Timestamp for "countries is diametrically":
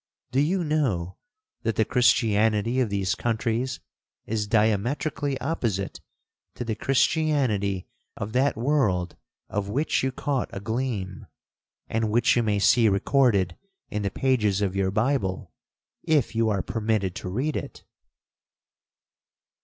3.13-5.39